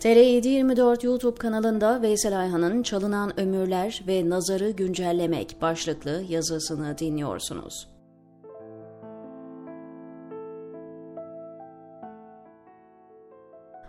[0.00, 7.88] TR724 YouTube kanalında Veysel Ayhan'ın Çalınan Ömürler ve Nazarı Güncellemek başlıklı yazısını dinliyorsunuz.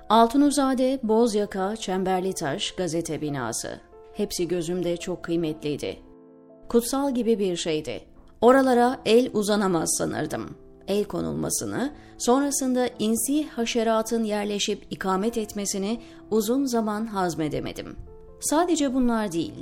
[0.10, 3.80] Altunuzade, Bozyaka, Çemberlitaş, gazete binası.
[4.14, 5.98] Hepsi gözümde çok kıymetliydi.
[6.70, 8.02] Kutsal gibi bir şeydi.
[8.42, 10.58] Oralara el uzanamaz sanırdım.
[10.92, 17.96] El konulmasını, sonrasında insi haşeratın yerleşip ikamet etmesini uzun zaman hazmedemedim.
[18.42, 19.54] Sadece bunlar değil,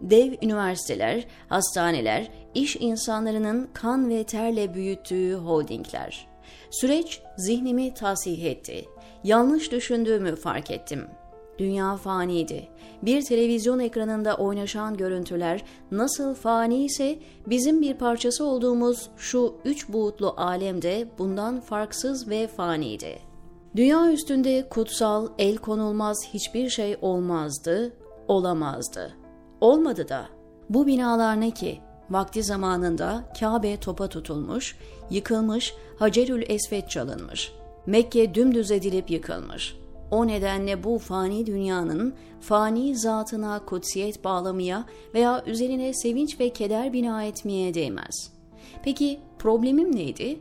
[0.00, 6.28] dev üniversiteler, hastaneler, iş insanlarının kan ve terle büyüttüğü holdingler.
[6.70, 8.84] Süreç zihnimi tasih etti.
[9.24, 11.06] Yanlış düşündüğümü fark ettim.
[11.58, 12.68] Dünya faniydi.
[13.02, 20.34] Bir televizyon ekranında oynaşan görüntüler nasıl fani ise bizim bir parçası olduğumuz şu üç boyutlu
[20.36, 23.18] alemde bundan farksız ve faniydi.
[23.76, 27.92] Dünya üstünde kutsal, el konulmaz hiçbir şey olmazdı,
[28.28, 29.12] olamazdı.
[29.60, 30.26] Olmadı da.
[30.70, 31.80] Bu binalar ne ki?
[32.10, 34.76] Vakti zamanında Kabe topa tutulmuş,
[35.10, 37.52] yıkılmış, Hacerül Esved çalınmış.
[37.86, 39.76] Mekke dümdüz edilip yıkılmış.
[40.10, 44.84] O nedenle bu fani dünyanın fani zatına kutsiyet bağlamaya
[45.14, 48.32] veya üzerine sevinç ve keder bina etmeye değmez.
[48.82, 50.40] Peki problemim neydi?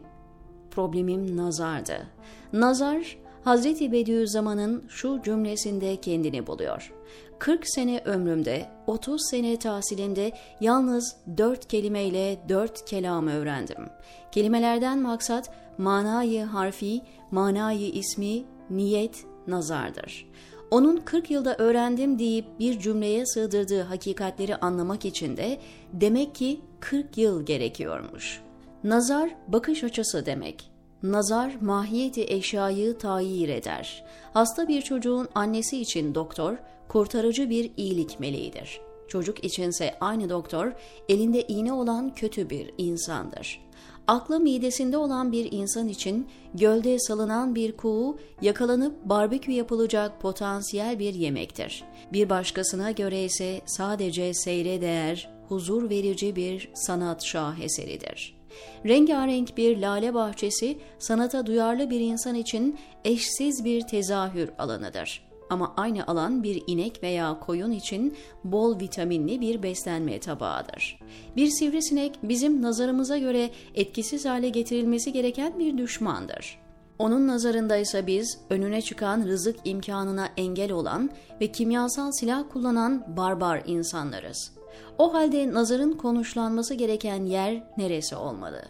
[0.72, 2.08] Problemim nazardı.
[2.54, 6.94] Nazar, Hazreti Bediüzzaman'ın şu cümlesinde kendini buluyor.
[7.40, 10.32] 40 sene ömrümde, 30 sene tahsilimde
[10.62, 13.90] yalnız dört kelimeyle dört kelam öğrendim.
[14.32, 20.28] Kelimelerden maksat manayı harfi, manayı ismi, niyet, nazardır.
[20.72, 25.60] Onun 40 yılda öğrendim deyip bir cümleye sığdırdığı hakikatleri anlamak için de
[25.94, 28.42] demek ki 40 yıl gerekiyormuş.
[28.84, 30.72] Nazar bakış açısı demek.
[31.04, 34.04] Nazar mahiyeti eşyayı tayir eder.
[34.34, 38.87] Hasta bir çocuğun annesi için doktor kurtarıcı bir iyilik meleğidir.
[39.08, 40.72] Çocuk içinse aynı doktor
[41.10, 43.68] elinde iğne olan kötü bir insandır.
[44.08, 51.14] Aklı midesinde olan bir insan için gölde salınan bir kuğu yakalanıp barbekü yapılacak potansiyel bir
[51.14, 51.84] yemektir.
[52.14, 58.38] Bir başkasına göre ise sadece seyre değer, huzur verici bir sanat şaheseridir.
[58.86, 66.08] Rengarenk bir lale bahçesi sanata duyarlı bir insan için eşsiz bir tezahür alanıdır ama aynı
[66.08, 71.00] alan bir inek veya koyun için bol vitaminli bir beslenme tabağıdır.
[71.36, 76.60] Bir sivrisinek bizim nazarımıza göre etkisiz hale getirilmesi gereken bir düşmandır.
[77.00, 81.10] Onun nazarında ise biz önüne çıkan rızık imkanına engel olan
[81.42, 84.52] ve kimyasal silah kullanan barbar insanlarız.
[84.98, 88.62] O halde nazarın konuşlanması gereken yer neresi olmalı?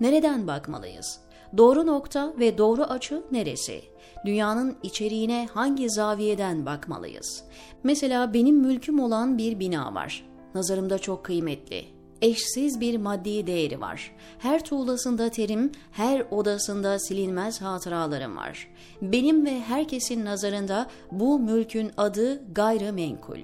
[0.00, 1.20] Nereden bakmalıyız?
[1.56, 3.93] Doğru nokta ve doğru açı neresi?
[4.24, 7.44] Dünyanın içeriğine hangi zaviyeden bakmalıyız?
[7.82, 10.26] Mesela benim mülküm olan bir bina var.
[10.54, 11.84] Nazarımda çok kıymetli.
[12.22, 14.12] Eşsiz bir maddi değeri var.
[14.38, 18.68] Her tuğlasında terim, her odasında silinmez hatıralarım var.
[19.02, 23.38] Benim ve herkesin nazarında bu mülkün adı gayrimenkul.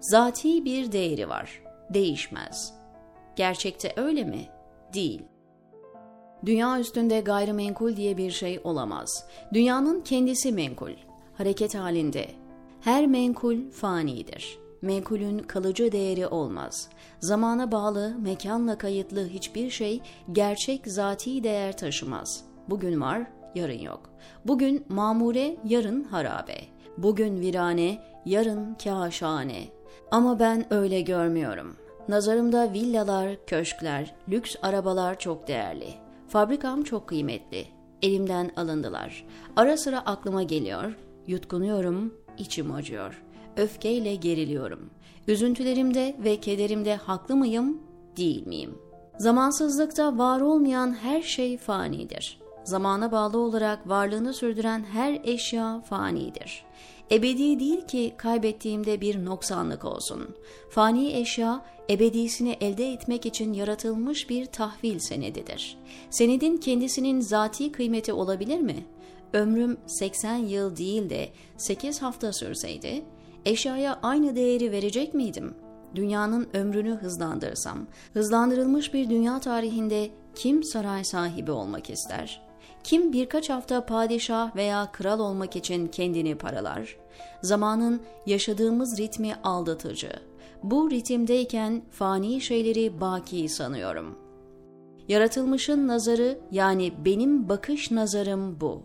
[0.00, 1.62] Zati bir değeri var.
[1.94, 2.74] Değişmez.
[3.36, 4.48] Gerçekte öyle mi?
[4.94, 5.22] Değil.
[6.46, 9.24] Dünya üstünde gayrimenkul diye bir şey olamaz.
[9.52, 10.92] Dünyanın kendisi menkul,
[11.38, 12.26] hareket halinde.
[12.80, 14.58] Her menkul fanidir.
[14.82, 16.88] Menkulün kalıcı değeri olmaz.
[17.20, 20.00] Zamana bağlı, mekanla kayıtlı hiçbir şey
[20.32, 22.44] gerçek zati değer taşımaz.
[22.68, 24.10] Bugün var, yarın yok.
[24.44, 26.56] Bugün mamure, yarın harabe.
[26.98, 29.64] Bugün virane, yarın kaşane.
[30.10, 31.76] Ama ben öyle görmüyorum.
[32.08, 36.09] Nazarımda villalar, köşkler, lüks arabalar çok değerli.
[36.30, 37.66] Fabrikam çok kıymetli.
[38.02, 39.24] Elimden alındılar.
[39.56, 40.96] Ara sıra aklıma geliyor.
[41.26, 43.22] Yutkunuyorum, içim acıyor.
[43.56, 44.90] Öfkeyle geriliyorum.
[45.28, 47.78] Üzüntülerimde ve kederimde haklı mıyım,
[48.16, 48.78] değil miyim?
[49.18, 52.40] Zamansızlıkta var olmayan her şey fanidir.
[52.64, 56.64] Zamana bağlı olarak varlığını sürdüren her eşya fanidir.
[57.12, 60.36] Ebedi değil ki kaybettiğimde bir noksanlık olsun.
[60.70, 65.78] Fani eşya ebedisini elde etmek için yaratılmış bir tahvil senedidir.
[66.10, 68.86] Senedin kendisinin zati kıymeti olabilir mi?
[69.32, 73.02] Ömrüm 80 yıl değil de 8 hafta sürseydi,
[73.44, 75.54] eşyaya aynı değeri verecek miydim?
[75.94, 82.49] Dünyanın ömrünü hızlandırsam, hızlandırılmış bir dünya tarihinde kim saray sahibi olmak ister?''
[82.84, 86.96] Kim birkaç hafta padişah veya kral olmak için kendini paralar?
[87.42, 90.10] Zamanın yaşadığımız ritmi aldatıcı.
[90.62, 94.18] Bu ritimdeyken fani şeyleri baki sanıyorum.
[95.08, 98.82] Yaratılmışın nazarı yani benim bakış nazarım bu.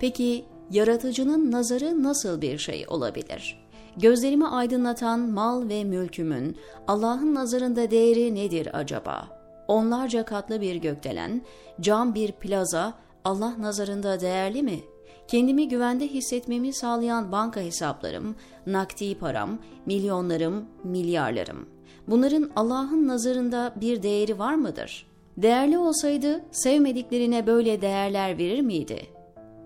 [0.00, 3.68] Peki yaratıcının nazarı nasıl bir şey olabilir?
[3.96, 6.56] Gözlerimi aydınlatan mal ve mülkümün
[6.86, 9.28] Allah'ın nazarında değeri nedir acaba?
[9.68, 11.42] Onlarca katlı bir gökdelen,
[11.80, 12.94] cam bir plaza
[13.24, 14.80] Allah nazarında değerli mi?
[15.28, 18.36] Kendimi güvende hissetmemi sağlayan banka hesaplarım,
[18.66, 21.66] nakdi param, milyonlarım, milyarlarım.
[22.08, 25.06] Bunların Allah'ın nazarında bir değeri var mıdır?
[25.36, 29.06] Değerli olsaydı sevmediklerine böyle değerler verir miydi?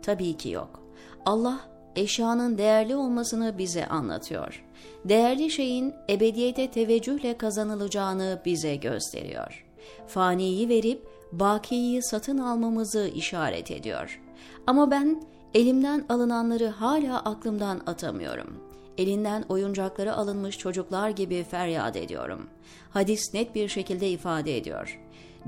[0.03, 0.83] Tabii ki yok.
[1.27, 1.61] Allah
[1.97, 4.65] eşyanın değerli olmasını bize anlatıyor.
[5.05, 9.65] Değerli şeyin ebediyete teveccühle kazanılacağını bize gösteriyor.
[10.07, 14.21] Faniyi verip bakiyi satın almamızı işaret ediyor.
[14.67, 15.23] Ama ben
[15.55, 18.57] elimden alınanları hala aklımdan atamıyorum.
[18.99, 22.49] Elinden oyuncakları alınmış çocuklar gibi feryat ediyorum.
[22.91, 24.99] Hadis net bir şekilde ifade ediyor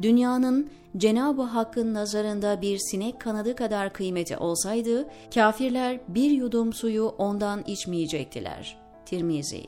[0.02, 7.62] dünyanın Cenab-ı Hakk'ın nazarında bir sinek kanadı kadar kıymeti olsaydı, kafirler bir yudum suyu ondan
[7.66, 8.78] içmeyecektiler.
[9.06, 9.62] Tirmizi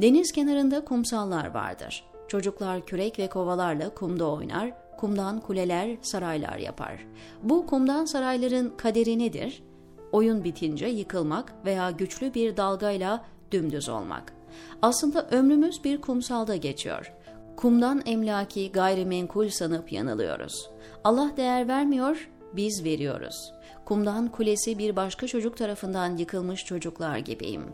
[0.00, 2.04] Deniz kenarında kumsallar vardır.
[2.28, 7.06] Çocuklar kürek ve kovalarla kumda oynar, kumdan kuleler, saraylar yapar.
[7.42, 9.62] Bu kumdan sarayların kaderi nedir?
[10.12, 14.32] Oyun bitince yıkılmak veya güçlü bir dalgayla dümdüz olmak.
[14.82, 17.12] Aslında ömrümüz bir kumsalda geçiyor
[17.60, 20.70] kumdan emlaki gayrimenkul sanıp yanılıyoruz.
[21.04, 23.52] Allah değer vermiyor, biz veriyoruz.
[23.84, 27.64] Kumdan kulesi bir başka çocuk tarafından yıkılmış çocuklar gibiyim.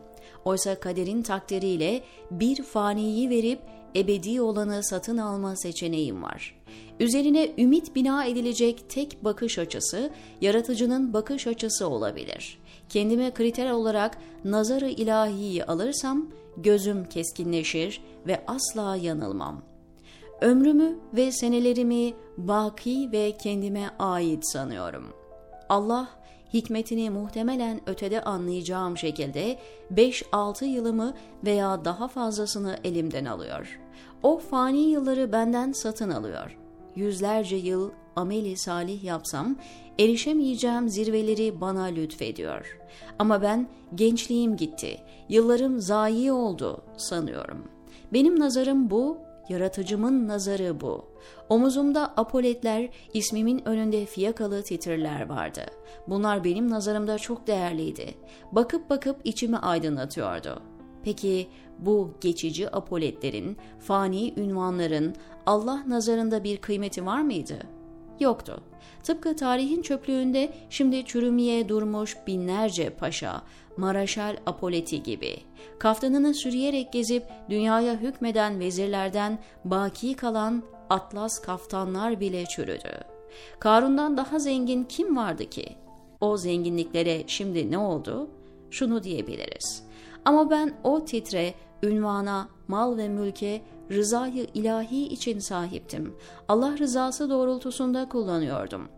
[0.44, 3.60] Oysa kaderin takdiriyle bir faniyi verip
[3.96, 6.54] ebedi olanı satın alma seçeneğim var.
[7.00, 10.10] Üzerine ümit bina edilecek tek bakış açısı,
[10.40, 12.58] yaratıcının bakış açısı olabilir.
[12.88, 16.26] Kendime kriter olarak nazarı ilahiyi alırsam,
[16.56, 19.76] gözüm keskinleşir ve asla yanılmam.''
[20.40, 25.04] Ömrümü ve senelerimi baki ve kendime ait sanıyorum.
[25.68, 26.08] Allah
[26.54, 29.58] hikmetini muhtemelen ötede anlayacağım şekilde
[29.94, 31.14] 5-6 yılımı
[31.44, 33.80] veya daha fazlasını elimden alıyor.
[34.22, 36.56] O fani yılları benden satın alıyor.
[36.96, 39.56] Yüzlerce yıl ameli salih yapsam
[39.98, 42.78] erişemeyeceğim zirveleri bana lütfediyor.
[43.18, 47.64] Ama ben gençliğim gitti, yıllarım zayi oldu sanıyorum.
[48.12, 51.04] Benim nazarım bu Yaratıcımın nazarı bu.
[51.48, 55.60] Omuzumda apoletler, ismimin önünde fiyakalı titirler vardı.
[56.08, 58.14] Bunlar benim nazarımda çok değerliydi.
[58.52, 60.62] Bakıp bakıp içimi aydınlatıyordu.
[61.02, 61.48] Peki
[61.78, 65.14] bu geçici apoletlerin, fani ünvanların
[65.46, 67.58] Allah nazarında bir kıymeti var mıydı?
[68.20, 68.62] Yoktu.
[69.02, 73.42] Tıpkı tarihin çöplüğünde şimdi çürümeye durmuş binlerce paşa,
[73.76, 75.36] Maraşal Apoleti gibi,
[75.78, 83.04] kaftanını sürüyerek gezip dünyaya hükmeden vezirlerden baki kalan atlas kaftanlar bile çürüdü.
[83.58, 85.66] Karun'dan daha zengin kim vardı ki?
[86.20, 88.30] O zenginliklere şimdi ne oldu?
[88.70, 89.82] Şunu diyebiliriz.
[90.24, 96.14] Ama ben o titre, ünvana, mal ve mülke rızayı ilahi için sahiptim.
[96.48, 98.88] Allah rızası doğrultusunda kullanıyordum.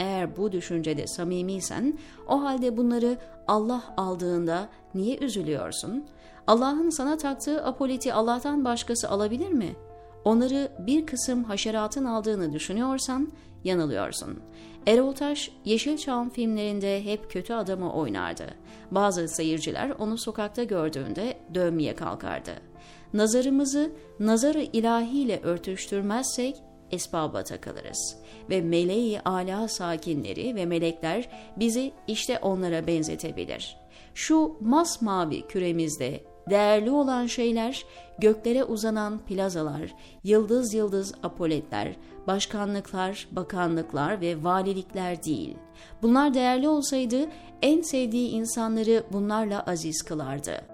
[0.00, 1.98] Eğer bu düşüncede samimiysen,
[2.28, 6.04] o halde bunları Allah aldığında niye üzülüyorsun?
[6.46, 9.76] Allah'ın sana taktığı apoliti Allah'tan başkası alabilir mi?
[10.24, 13.32] Onları bir kısım haşeratın aldığını düşünüyorsan
[13.64, 14.38] yanılıyorsun.
[14.86, 18.46] Erol Taş, Yeşilçam filmlerinde hep kötü adamı oynardı.
[18.90, 22.69] Bazı seyirciler onu sokakta gördüğünde dövmeye kalkardı.
[23.14, 26.56] Nazarımızı nazarı ilahiyle örtüştürmezsek
[26.90, 28.16] esbaba takılırız.
[28.50, 33.76] Ve meleği ala sakinleri ve melekler bizi işte onlara benzetebilir.
[34.14, 37.84] Şu masmavi küremizde değerli olan şeyler
[38.18, 45.56] göklere uzanan plazalar, yıldız yıldız apoletler, başkanlıklar, bakanlıklar ve valilikler değil.
[46.02, 47.26] Bunlar değerli olsaydı
[47.62, 50.69] en sevdiği insanları bunlarla aziz kılardı.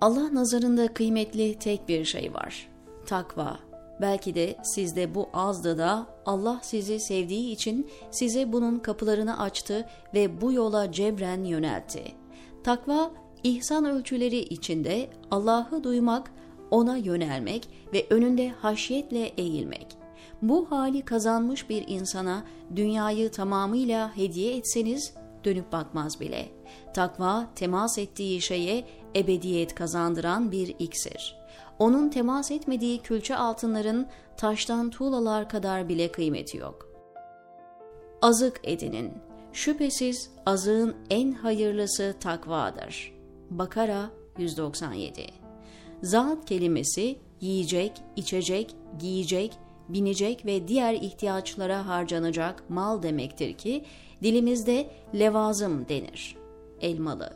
[0.00, 2.68] Allah nazarında kıymetli tek bir şey var.
[3.06, 3.58] Takva.
[4.00, 10.40] Belki de sizde bu azdı da Allah sizi sevdiği için size bunun kapılarını açtı ve
[10.40, 12.02] bu yola cebren yöneltti.
[12.64, 13.10] Takva,
[13.42, 16.30] ihsan ölçüleri içinde Allah'ı duymak,
[16.70, 19.86] ona yönelmek ve önünde haşyetle eğilmek.
[20.42, 22.44] Bu hali kazanmış bir insana
[22.76, 26.48] dünyayı tamamıyla hediye etseniz dönüp bakmaz bile.
[26.94, 28.84] Takva temas ettiği şeye
[29.16, 31.44] ebediyet kazandıran bir iksir
[31.78, 36.88] onun temas etmediği külçe altınların taştan tuğlalar kadar bile kıymeti yok.
[38.22, 39.12] Azık edinin.
[39.52, 43.14] Şüphesiz azığın en hayırlısı takvadır.
[43.50, 45.26] Bakara 197
[46.02, 49.52] Zat kelimesi yiyecek, içecek, giyecek,
[49.88, 53.84] binecek ve diğer ihtiyaçlara harcanacak mal demektir ki
[54.24, 56.36] dilimizde levazım denir.
[56.80, 57.32] Elmalı.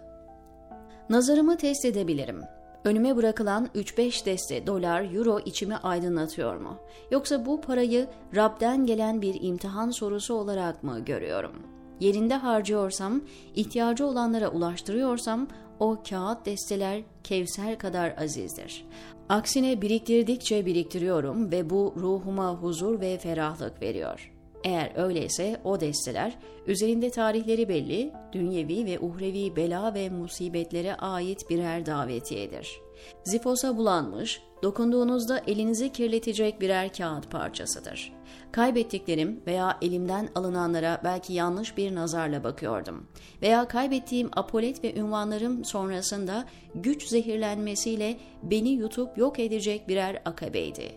[1.10, 2.40] Nazarımı test edebilirim.
[2.84, 6.76] Önüme bırakılan 3-5 deste dolar, euro içimi aydınlatıyor mu?
[7.10, 11.52] Yoksa bu parayı Rab'den gelen bir imtihan sorusu olarak mı görüyorum?
[12.00, 13.20] Yerinde harcıyorsam,
[13.54, 15.48] ihtiyacı olanlara ulaştırıyorsam
[15.80, 18.86] o kağıt desteler Kevser kadar azizdir.
[19.28, 24.37] Aksine biriktirdikçe biriktiriyorum ve bu ruhuma huzur ve ferahlık veriyor.
[24.64, 31.86] Eğer öyleyse o desteler üzerinde tarihleri belli, dünyevi ve uhrevi bela ve musibetlere ait birer
[31.86, 32.80] davetiyedir.
[33.24, 38.12] Zifosa bulanmış, dokunduğunuzda elinizi kirletecek birer kağıt parçasıdır.
[38.52, 43.06] Kaybettiklerim veya elimden alınanlara belki yanlış bir nazarla bakıyordum.
[43.42, 50.92] Veya kaybettiğim apolet ve ünvanlarım sonrasında güç zehirlenmesiyle beni yutup yok edecek birer akabeydi.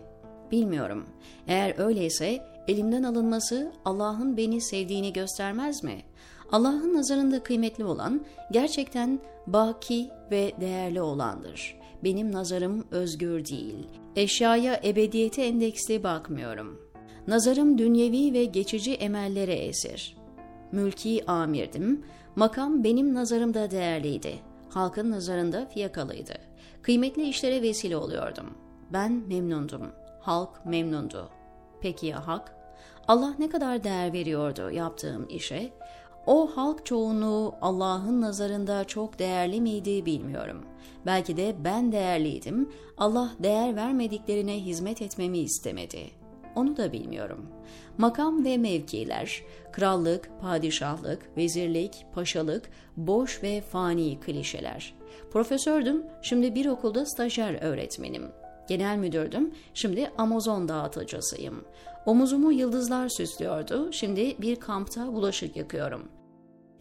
[0.50, 1.06] Bilmiyorum.
[1.48, 6.02] Eğer öyleyse elimden alınması Allah'ın beni sevdiğini göstermez mi?
[6.52, 11.78] Allah'ın nazarında kıymetli olan gerçekten baki ve değerli olandır.
[12.04, 13.86] Benim nazarım özgür değil.
[14.16, 16.80] Eşyaya ebediyete endeksli bakmıyorum.
[17.26, 20.16] Nazarım dünyevi ve geçici emellere esir.
[20.72, 22.04] Mülki amirdim.
[22.36, 24.34] Makam benim nazarımda değerliydi.
[24.68, 26.34] Halkın nazarında fiyakalıydı.
[26.82, 28.46] Kıymetli işlere vesile oluyordum.
[28.92, 29.82] Ben memnundum.
[30.20, 31.28] Halk memnundu.
[31.82, 32.54] Peki ya hak?
[33.08, 35.72] Allah ne kadar değer veriyordu yaptığım işe?
[36.26, 40.64] O halk çoğunluğu Allah'ın nazarında çok değerli miydi bilmiyorum.
[41.06, 42.72] Belki de ben değerliydim.
[42.98, 46.10] Allah değer vermediklerine hizmet etmemi istemedi.
[46.54, 47.46] Onu da bilmiyorum.
[47.98, 54.94] Makam ve mevkiler, krallık, padişahlık, vezirlik, paşalık, boş ve fani klişeler.
[55.32, 58.32] Profesördüm, şimdi bir okulda stajyer öğretmenim.
[58.72, 61.64] Genel müdürdüm, şimdi Amazon dağıtıcısıyım.
[62.06, 66.08] Omuzumu yıldızlar süslüyordu, şimdi bir kampta bulaşık yakıyorum.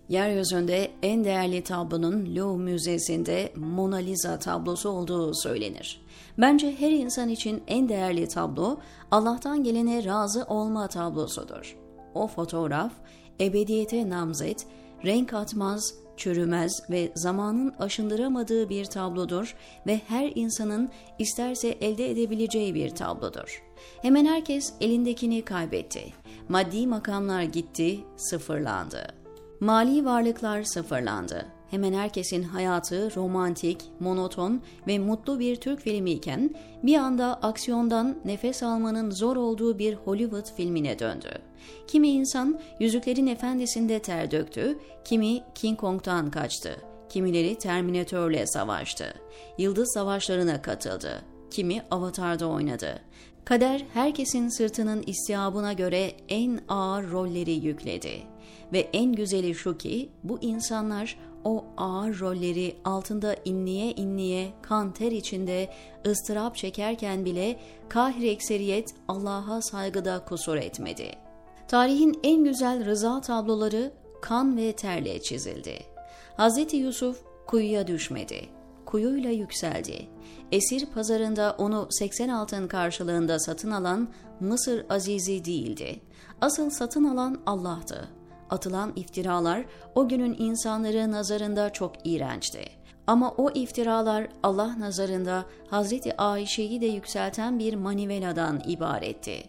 [0.09, 6.01] Yeryüzünde en değerli tablonun Louvre Müzesi'nde Mona Lisa tablosu olduğu söylenir.
[6.37, 8.77] Bence her insan için en değerli tablo
[9.11, 11.77] Allah'tan gelene razı olma tablosudur.
[12.13, 12.91] O fotoğraf
[13.39, 14.67] ebediyete namzet,
[15.05, 19.55] renk atmaz, çürümez ve zamanın aşındıramadığı bir tablodur
[19.87, 20.89] ve her insanın
[21.19, 23.63] isterse elde edebileceği bir tablodur.
[24.01, 26.03] Hemen herkes elindekini kaybetti.
[26.49, 29.07] Maddi makamlar gitti, sıfırlandı.
[29.59, 31.45] Mali varlıklar sıfırlandı.
[31.71, 38.63] Hemen herkesin hayatı romantik, monoton ve mutlu bir Türk filmi iken bir anda aksiyondan nefes
[38.63, 41.50] almanın zor olduğu bir Hollywood filmine döndü.
[41.87, 46.77] Kimi insan Yüzüklerin Efendisi'nde ter döktü, kimi King Kong'tan kaçtı,
[47.09, 49.13] kimileri Terminatör'le savaştı,
[49.57, 53.01] Yıldız Savaşlarına katıldı, kimi Avatar'da oynadı.
[53.45, 58.23] Kader herkesin sırtının istiyabına göre en ağır rolleri yükledi.
[58.73, 65.11] Ve en güzeli şu ki bu insanlar o ağır rolleri altında inliye inliye kan ter
[65.11, 65.69] içinde
[66.07, 71.20] ıstırap çekerken bile kahir ekseriyet Allah'a saygıda kusur etmedi.
[71.71, 75.79] Tarihin en güzel rıza tabloları kan ve terle çizildi.
[76.37, 76.73] Hz.
[76.73, 78.49] Yusuf kuyuya düşmedi.
[78.85, 80.07] Kuyuyla yükseldi.
[80.51, 84.09] Esir pazarında onu 80 altın karşılığında satın alan
[84.39, 86.01] Mısır azizi değildi.
[86.41, 88.07] Asıl satın alan Allah'tı
[88.49, 92.63] atılan iftiralar o günün insanları nazarında çok iğrençti.
[93.07, 99.43] Ama o iftiralar Allah nazarında Hazreti Ayşe'yi de yükselten bir maniveladan ibaretti.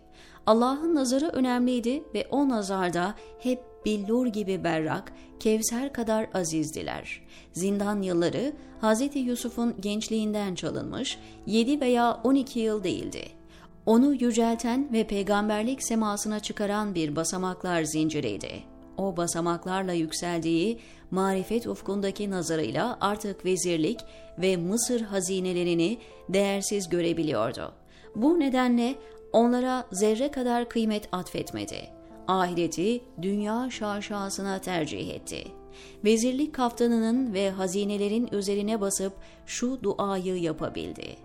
[0.47, 7.23] Allah'ın nazarı önemliydi ve o nazarda hep billur gibi berrak, Kevser kadar azizdiler.
[7.53, 9.17] Zindan yılları Hz.
[9.17, 13.25] Yusuf'un gençliğinden çalınmış 7 veya 12 yıl değildi.
[13.87, 20.79] Onu yücelten ve peygamberlik semasına çıkaran bir basamaklar zinciriydi o basamaklarla yükseldiği
[21.11, 24.01] marifet ufkundaki nazarıyla artık vezirlik
[24.39, 27.73] ve Mısır hazinelerini değersiz görebiliyordu.
[28.17, 28.95] Bu nedenle
[29.33, 31.89] onlara zerre kadar kıymet atfetmedi.
[32.29, 35.45] Ahireti dünya şaşasına tercih etti.
[36.05, 39.13] Vezirlik kaftanının ve hazinelerin üzerine basıp
[39.47, 41.17] şu duayı yapabildi.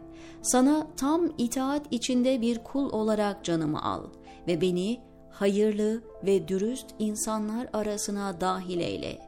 [0.42, 4.04] Sana tam itaat içinde bir kul olarak canımı al
[4.48, 5.00] ve beni
[5.32, 9.22] hayırlı ve dürüst insanlar arasına dahil eyle.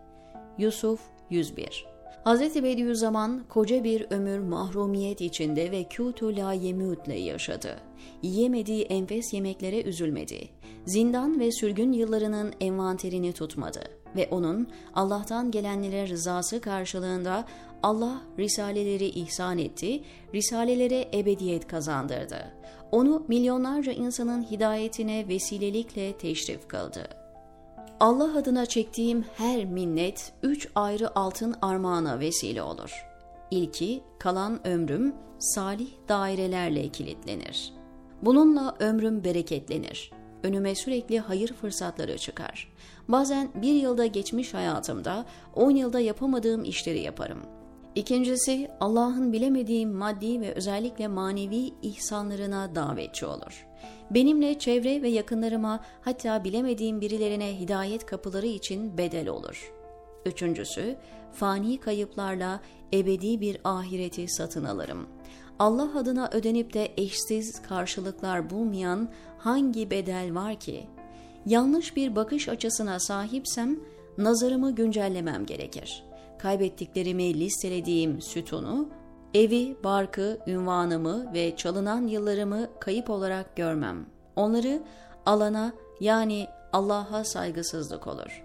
[0.57, 2.63] Yusuf 101 Hz.
[2.63, 7.79] Bediüzzaman koca bir ömür mahrumiyet içinde ve kûtü la yemûtle yaşadı.
[8.21, 10.49] Yiyemediği enfes yemeklere üzülmedi.
[10.85, 13.79] Zindan ve sürgün yıllarının envanterini tutmadı
[14.15, 17.45] ve onun Allah'tan gelenlere rızası karşılığında
[17.83, 22.53] Allah risaleleri ihsan etti, risalelere ebediyet kazandırdı.
[22.91, 27.18] Onu milyonlarca insanın hidayetine vesilelikle teşrif kıldı.
[27.99, 33.05] Allah adına çektiğim her minnet üç ayrı altın armağana vesile olur.
[33.51, 37.73] İlki kalan ömrüm salih dairelerle kilitlenir.
[38.21, 40.11] Bununla ömrüm bereketlenir.
[40.43, 42.73] Önüme sürekli hayır fırsatları çıkar.
[43.07, 45.25] Bazen bir yılda geçmiş hayatımda
[45.55, 47.39] on yılda yapamadığım işleri yaparım.
[47.96, 53.67] İkincisi Allah'ın bilemediğim maddi ve özellikle manevi ihsanlarına davetçi olur.
[54.12, 59.74] Benimle çevre ve yakınlarıma hatta bilemediğim birilerine hidayet kapıları için bedel olur.
[60.25, 60.96] Üçüncüsü
[61.34, 62.60] fani kayıplarla
[62.93, 65.08] ebedi bir ahireti satın alırım.
[65.60, 70.88] Allah adına ödenip de eşsiz karşılıklar bulmayan hangi bedel var ki?
[71.46, 73.79] Yanlış bir bakış açısına sahipsem
[74.17, 76.08] nazarımı güncellemem gerekir.
[76.39, 78.89] Kaybettiklerimi listelediğim sütunu,
[79.34, 84.05] evi, barkı, ünvanımı ve çalınan yıllarımı kayıp olarak görmem.
[84.36, 84.81] Onları
[85.25, 88.43] alana yani Allah'a saygısızlık olur.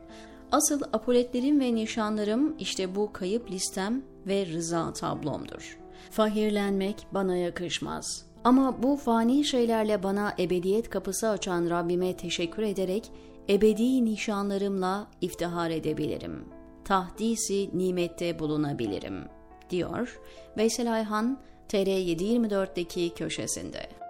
[0.52, 5.78] Asıl apoletlerim ve nişanlarım işte bu kayıp listem ve rıza tablomdur.
[6.10, 8.26] Fahirlenmek bana yakışmaz.
[8.44, 13.10] Ama bu fani şeylerle bana ebediyet kapısı açan Rabbime teşekkür ederek
[13.48, 16.44] ebedi nişanlarımla iftihar edebilirim.
[16.84, 19.24] Tahdisi nimette bulunabilirim,
[19.70, 20.20] diyor
[20.56, 24.03] Veysel Ayhan TR724'deki köşesinde.